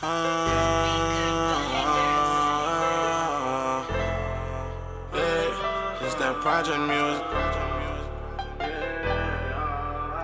Ah, 0.00 1.74
yeah, 5.12 6.06
it's 6.06 6.14
that 6.14 6.36
project 6.40 6.78
music. 6.78 7.24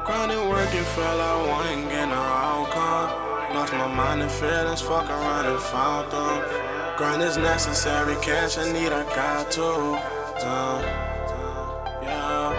Grinding, 0.07 0.49
working, 0.49 0.85
like 0.97 1.49
one 1.49 1.67
ain't 1.67 1.91
getting 1.91 2.13
an 2.13 2.13
outcome. 2.13 3.11
Lost 3.53 3.73
my 3.73 3.89
mind 3.93 4.23
and 4.23 4.31
feelings, 4.31 4.81
fuck 4.81 5.11
around 5.11 5.47
and 5.47 5.61
found 5.61 6.13
them. 6.13 6.45
Grind 6.97 7.23
is 7.25 7.37
necessary, 7.37 8.15
cash 8.23 8.57
I 8.57 8.73
need, 8.73 8.93
I 8.93 9.03
got 9.17 9.51
to. 9.53 9.99
Uh, 10.47 10.83
yeah. 12.01 12.55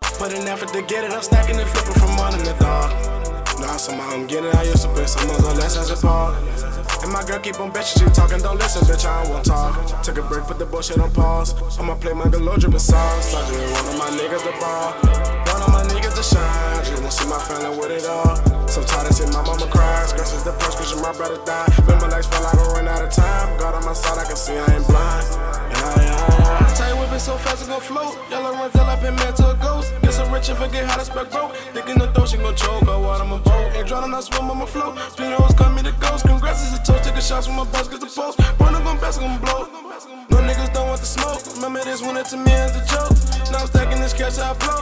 Put 0.00 0.32
in 0.32 0.46
effort 0.46 0.68
to 0.74 0.82
get 0.82 1.02
it, 1.02 1.10
I'm 1.10 1.22
stacking 1.22 1.58
and 1.58 1.68
flipping 1.70 1.94
from 1.94 2.14
dark. 2.60 2.92
Now 2.92 3.19
somehow 3.80 4.12
I'm 4.12 4.26
getting 4.26 4.52
I 4.52 4.62
used 4.64 4.84
to 4.84 5.08
some 5.08 5.30
of 5.30 5.40
the 5.40 5.54
lessons 5.56 5.88
apart. 5.88 6.36
And 7.02 7.10
my 7.10 7.24
girl 7.24 7.40
keep 7.40 7.58
on 7.58 7.72
bitching, 7.72 8.04
she 8.04 8.04
talking, 8.12 8.38
don't 8.44 8.58
listen, 8.58 8.84
bitch, 8.84 9.08
I 9.08 9.24
want 9.30 9.46
talk. 9.46 9.72
Took 10.02 10.18
a 10.18 10.22
break, 10.22 10.44
put 10.44 10.58
the 10.58 10.66
bullshit 10.66 10.98
on 10.98 11.10
pause. 11.12 11.56
I'ma 11.78 11.94
play 11.96 12.12
my 12.12 12.26
Galodra 12.26 12.70
massage. 12.70 13.32
I 13.32 13.40
just 13.48 13.72
one 13.72 13.88
of 13.88 13.96
my 13.96 14.10
niggas 14.20 14.44
to 14.44 14.52
ball. 14.60 14.92
One 15.48 15.62
of 15.64 15.72
my 15.72 15.82
niggas 15.88 16.12
to 16.12 16.22
shine. 16.22 16.76
I 16.76 16.84
just 16.84 17.00
wanna 17.00 17.10
see 17.10 17.28
my 17.28 17.40
family 17.40 17.72
with 17.78 17.90
it 17.90 18.04
all. 18.04 18.36
So 18.68 18.84
tired 18.84 19.08
of 19.08 19.16
seeing 19.16 19.32
my 19.32 19.40
mama 19.40 19.66
cry. 19.72 20.04
Scratches 20.04 20.44
the 20.44 20.52
prescription, 20.60 21.00
my 21.00 21.16
brother 21.16 21.40
died. 21.46 21.72
Remember 21.80 22.08
lights 22.08 22.28
felt 22.28 22.44
like 22.44 22.60
I 22.60 22.64
run 22.76 22.88
out 22.88 23.00
of 23.00 23.10
time. 23.10 23.56
God 23.56 23.74
on 23.80 23.84
my 23.86 23.94
side, 23.94 24.18
I 24.18 24.24
can 24.28 24.36
see 24.36 24.60
I 24.60 24.66
ain't 24.76 24.86
blind. 24.86 25.24
Yeah, 25.24 26.04
yeah, 26.04 26.68
yeah. 26.68 26.74
Tight 26.76 26.94
whipping 27.00 27.18
so 27.18 27.36
fast, 27.40 27.64
it 27.64 27.68
gon' 27.72 27.80
float. 27.80 28.12
Yellow 28.28 28.52
run 28.52 28.70
till 28.70 28.84
I 28.84 29.00
been 29.00 29.16
man 29.16 29.32
rich 30.40 30.48
and 30.48 30.58
forget 30.58 30.84
how 30.88 30.96
to 30.96 31.04
spec 31.04 31.30
broke. 31.30 31.52
Dick 31.74 31.88
in 31.88 31.98
the 31.98 32.08
throat, 32.12 32.28
she 32.28 32.36
gon' 32.38 32.56
choke. 32.56 32.88
On 32.88 33.28
my 33.28 33.38
boat. 33.38 33.76
Ain't 33.76 33.86
drowning, 33.86 34.14
I 34.14 34.20
swim 34.20 34.50
on 34.50 34.58
my 34.58 34.66
float. 34.66 34.96
Spin 35.12 35.32
hoes, 35.32 35.54
call 35.54 35.70
me 35.72 35.82
the 35.82 35.92
ghost. 36.00 36.24
Congrats 36.24 36.62
is 36.62 36.78
a 36.78 36.82
toast. 36.82 37.04
Take 37.04 37.16
a 37.16 37.20
shot 37.20 37.44
from 37.44 37.56
my 37.56 37.64
boss, 37.64 37.88
get 37.88 38.00
the 38.00 38.06
post. 38.06 38.38
Burn 38.58 38.72
gon' 38.72 38.98
best, 38.98 39.20
gon' 39.20 39.38
blow. 39.40 39.68
No 40.30 40.38
niggas 40.40 40.72
don't 40.72 40.88
want 40.88 41.00
the 41.00 41.06
smoke. 41.06 41.40
Remember 41.56 41.84
this 41.84 42.00
one, 42.02 42.16
it 42.16 42.26
to 42.32 42.36
me 42.36 42.52
as 42.52 42.72
a 42.76 42.82
joke. 42.88 43.12
Now 43.52 43.60
I'm 43.60 43.66
stacking 43.68 44.00
this 44.00 44.14
cash, 44.14 44.38
I 44.38 44.54
blow. 44.54 44.80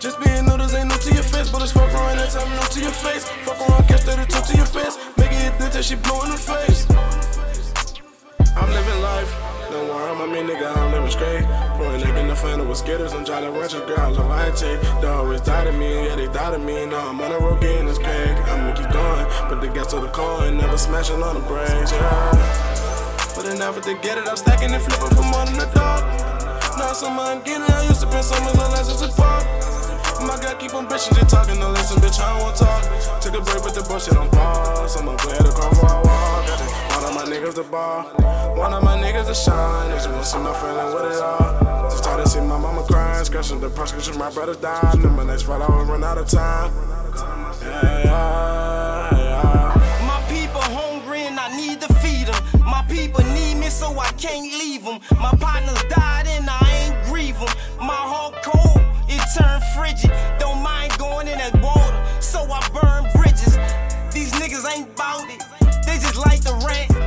Just 0.00 0.18
being 0.20 0.44
noodles 0.46 0.74
ain't 0.74 0.88
new 0.88 0.98
to 0.98 1.14
your 1.14 1.22
face, 1.22 1.50
but 1.50 1.62
it's 1.62 1.72
fuck 1.72 1.92
around 1.94 2.18
and 2.18 2.30
tell 2.30 2.46
me 2.48 2.56
new 2.56 2.68
to 2.74 2.80
your 2.80 2.96
face. 3.04 3.24
Fuck 3.46 3.60
around, 3.68 3.86
catch 3.86 4.02
32 4.02 4.26
to 4.26 4.56
your 4.56 4.66
face. 4.66 4.98
Make 5.16 5.30
it 5.30 5.54
hit 5.60 5.72
till 5.72 5.82
she 5.82 5.94
blow 5.94 6.22
in 6.24 6.30
the 6.30 6.40
face. 6.40 6.86
I'm 8.56 8.70
living 8.70 9.02
life. 9.02 9.47
Don't 9.70 9.86
worry, 9.88 10.10
I'm 10.10 10.20
a 10.20 10.26
mean 10.26 10.46
nigga, 10.46 10.74
I'm 10.74 10.92
living 10.92 11.10
straight. 11.10 11.44
Pouring 11.76 12.02
egg 12.02 12.16
in 12.16 12.28
the 12.28 12.34
funnel 12.34 12.66
with 12.66 12.78
skittles. 12.78 13.12
I'm 13.12 13.24
trying 13.24 13.44
to 13.44 13.50
run 13.50 13.68
your 13.68 13.86
girl, 13.86 14.00
I 14.00 14.08
love 14.08 14.30
I 14.30 14.50
take. 14.50 14.80
They 15.00 15.06
always 15.06 15.42
doubted 15.42 15.74
me, 15.74 16.06
yeah, 16.06 16.16
they 16.16 16.26
doubted 16.26 16.62
me. 16.62 16.86
Now 16.86 17.08
I'm 17.08 17.20
on 17.20 17.30
the 17.30 17.38
road 17.38 17.60
getting 17.60 17.86
this 17.86 17.98
cake. 17.98 18.36
I'ma 18.48 18.72
keep 18.72 18.90
going, 18.90 19.26
put 19.48 19.60
the 19.60 19.68
gas 19.68 19.88
to 19.92 20.00
the 20.00 20.08
car 20.08 20.44
and 20.44 20.56
never 20.56 20.78
smashing 20.78 21.22
on 21.22 21.34
the 21.34 21.40
brakes, 21.42 21.92
yeah. 21.92 23.34
Put 23.34 23.44
in 23.46 23.60
effort 23.60 23.84
to 23.84 23.94
get 24.00 24.16
it, 24.16 24.26
I'm 24.26 24.36
stacking 24.36 24.72
and 24.72 24.82
flipping 24.82 25.14
from 25.14 25.26
morning 25.30 25.60
to 25.60 25.68
dark. 25.74 26.04
Now 26.78 26.92
some 26.94 27.18
I'm 27.20 27.42
getting, 27.42 27.68
I 27.68 27.82
used 27.82 28.00
to 28.00 28.08
spend 28.08 28.24
summers 28.24 28.56
on 28.56 28.70
lessons 28.72 29.02
apart. 29.02 29.44
My 30.24 30.40
girl 30.40 30.56
keep 30.56 30.74
on 30.74 30.88
bitching, 30.88 31.14
just 31.14 31.28
talking, 31.28 31.60
no 31.60 31.70
listen, 31.70 32.00
bitch, 32.00 32.18
I 32.18 32.40
want 32.40 32.56
talk. 32.56 32.82
Took 33.20 33.34
a 33.36 33.40
break 33.44 33.62
with 33.62 33.74
the 33.74 33.84
bullshit 33.86 34.16
on 34.16 34.30
pause. 34.30 34.96
I'ma 34.96 35.14
play 35.16 35.36
the 35.38 35.52
car 35.52 35.74
for 35.74 35.86
a 35.86 36.00
walk. 36.02 36.77
To 37.62 37.70
ball, 37.70 38.04
one 38.56 38.72
of 38.72 38.84
my 38.84 38.96
niggas 38.96 39.26
to 39.26 39.34
shine. 39.34 39.90
Just 39.90 40.08
wanna 40.08 40.24
see 40.24 40.38
my 40.38 40.52
feeling 40.60 40.94
with 40.94 41.12
it 41.12 41.20
all. 41.20 41.90
Just 41.90 42.04
tired 42.04 42.24
to 42.24 42.30
see 42.30 42.40
my 42.40 42.56
mama 42.56 42.84
crying, 42.84 43.24
scratching 43.24 43.60
the 43.60 43.68
prescription, 43.68 44.16
my 44.16 44.30
brother 44.30 44.54
died. 44.54 44.94
And 44.94 45.16
my 45.16 45.24
next 45.24 45.42
fight, 45.42 45.60
I 45.60 45.66
would 45.76 45.88
run 45.88 46.04
out 46.04 46.18
of 46.18 46.28
time. 46.28 46.72
Yeah, 47.62 48.04
yeah, 48.04 49.16
yeah. 49.16 50.06
My 50.06 50.20
people 50.28 50.60
hungry 50.60 51.22
and 51.22 51.38
I 51.40 51.48
need 51.56 51.80
to 51.80 51.92
feed 51.94 52.28
them. 52.28 52.40
My 52.64 52.84
people 52.88 53.24
need 53.34 53.56
me 53.56 53.68
so 53.70 53.98
I 53.98 54.12
can't 54.12 54.52
leave 54.62 54.84
them. 54.84 55.00
My 55.18 55.32
partners 55.32 55.82
died 55.88 56.28
and 56.28 56.46
I 56.48 56.62
ain't 56.82 57.06
grieve 57.06 57.38
them. 57.40 57.52
My 57.80 58.02
heart 58.12 58.34
cold, 58.44 58.80
it 59.08 59.22
turned 59.36 59.64
frigid. 59.74 60.12
Don't 60.38 60.62
mind 60.62 60.96
going 60.96 61.26
in 61.26 61.38
that 61.38 61.54
water, 61.60 62.00
so 62.20 62.40
I 62.40 62.60
burn 62.70 63.10
bridges. 63.16 63.58
These 64.14 64.32
niggas 64.34 64.64
ain't 64.72 64.94
bout 64.94 65.28
it, 65.28 65.42
they 65.86 65.98
just 65.98 66.16
like 66.16 66.40
the 66.42 66.54
rent. 66.64 66.97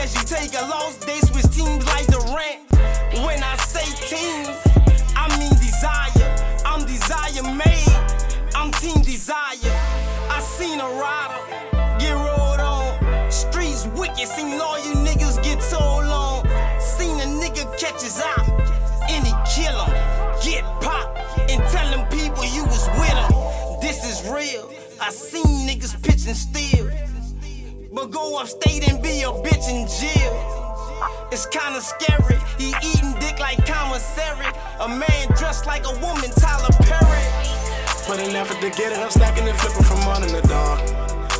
As 0.00 0.14
you 0.14 0.22
take 0.22 0.54
a 0.54 0.64
loss, 0.66 0.96
they 0.98 1.18
switch 1.18 1.50
teams 1.50 1.84
like 1.86 2.06
the 2.06 2.20
rent. 2.30 2.62
When 3.26 3.42
I 3.42 3.56
say 3.56 3.84
teams, 4.06 4.48
I 5.16 5.26
mean 5.38 5.50
Dirtzire. 5.58 6.62
I'm 6.64 6.86
Dirtzire 6.86 7.42
made, 7.56 8.54
I'm 8.54 8.70
team 8.80 9.02
Dirtzire. 9.02 9.74
I 10.30 10.40
seen 10.40 10.78
a 10.78 10.88
rider 11.02 11.98
get 11.98 12.14
rolled 12.14 12.60
on. 12.60 13.30
Streets 13.30 13.86
wicked, 13.98 14.28
seen 14.28 14.60
all 14.60 14.78
you 14.78 14.94
niggas 14.94 15.42
get 15.42 15.60
told 15.68 16.04
on. 16.04 16.46
Seen 16.80 17.18
a 17.18 17.26
nigga 17.42 17.66
catch 17.76 18.00
his 18.00 18.22
eye, 18.24 19.06
and 19.10 19.26
he 19.26 19.34
kill 19.50 19.84
him. 19.84 19.92
Get 20.44 20.62
popped, 20.80 21.18
and 21.50 21.60
tell 21.72 21.90
them 21.90 22.06
people 22.08 22.44
you 22.44 22.64
was 22.66 22.86
with 23.00 23.18
him. 23.18 23.80
This 23.80 24.04
is 24.06 24.30
real. 24.30 24.70
I 25.00 25.10
seen 25.10 25.66
niggas 25.66 26.00
pitching 26.02 26.34
steel. 26.34 27.07
But 27.90 28.10
go 28.10 28.38
upstate 28.38 28.86
and 28.86 29.02
be 29.02 29.22
a 29.22 29.32
bitch 29.32 29.64
in 29.70 29.88
jail. 29.88 30.36
It's 31.32 31.46
kinda 31.46 31.80
scary. 31.80 32.38
He 32.58 32.74
eating 32.84 33.14
dick 33.18 33.40
like 33.40 33.64
commissary. 33.64 34.46
A 34.80 34.88
man 34.88 35.28
dressed 35.36 35.64
like 35.64 35.86
a 35.86 35.92
woman, 36.04 36.30
Tyler 36.36 36.68
Perry. 36.84 37.24
Put 38.04 38.20
in 38.20 38.36
effort 38.36 38.60
to 38.60 38.70
get 38.70 38.92
it, 38.92 38.98
I'm 38.98 39.10
stacking 39.10 39.48
and 39.48 39.58
flipping 39.58 39.84
from 39.84 40.00
morning 40.04 40.28
to 40.30 40.42
dark. 40.48 40.80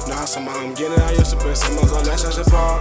Now 0.08 0.24
somehow 0.24 0.56
I'm 0.56 0.72
getting 0.72 0.94
it, 0.94 1.00
I 1.00 1.12
used 1.12 1.32
to 1.32 1.36
put 1.36 1.54
some 1.54 1.76
on 1.76 2.04
lessons 2.04 2.38
apart. 2.38 2.80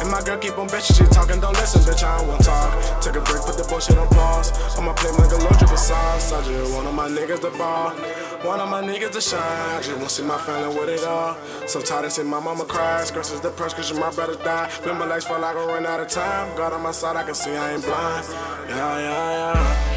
And 0.00 0.10
my 0.10 0.20
girl 0.22 0.38
keep 0.38 0.58
on 0.58 0.68
bitching, 0.68 0.98
she 0.98 1.04
talking, 1.14 1.40
don't 1.40 1.54
listen, 1.54 1.82
bitch, 1.82 2.02
I 2.02 2.18
don't 2.18 2.28
want 2.28 2.44
talk. 2.44 3.00
Took 3.00 3.16
a 3.16 3.20
break, 3.20 3.42
put 3.42 3.56
the 3.56 3.66
bullshit 3.68 3.98
on 3.98 4.08
pause. 4.08 4.50
I'ma 4.76 4.92
play 4.94 5.10
like 5.10 5.18
my 5.18 5.26
Galodra 5.26 5.70
massage. 5.70 6.32
I 6.32 6.42
just 6.42 6.74
one 6.74 6.86
of 6.86 6.94
my 6.94 7.08
niggas 7.08 7.40
to 7.42 7.50
ball. 7.58 7.94
One 8.42 8.60
of 8.60 8.68
my 8.68 8.80
niggas 8.80 9.10
to 9.12 9.20
shine. 9.20 9.40
I 9.40 9.80
just 9.82 9.96
wanna 9.96 10.08
see 10.08 10.22
my 10.22 10.38
family 10.38 10.78
with 10.78 10.88
it 10.88 11.04
all. 11.04 11.36
So 11.66 11.80
tired 11.80 12.04
of 12.04 12.12
seeing 12.12 12.28
my 12.28 12.38
mama 12.38 12.64
cry. 12.64 13.02
Scratches 13.02 13.40
the 13.40 13.50
prescription, 13.50 13.98
my 13.98 14.10
brother 14.10 14.36
died. 14.44 14.70
Remember 14.82 15.06
lights 15.06 15.26
felt 15.26 15.40
like 15.40 15.56
I 15.56 15.64
run 15.64 15.84
out 15.84 15.98
of 15.98 16.08
time. 16.08 16.56
God 16.56 16.72
on 16.72 16.82
my 16.82 16.92
side, 16.92 17.16
I 17.16 17.24
can 17.24 17.34
see 17.34 17.50
I 17.50 17.72
ain't 17.72 17.84
blind. 17.84 18.26
Yeah, 18.68 18.98
yeah, 18.98 19.54
yeah. 19.54 19.87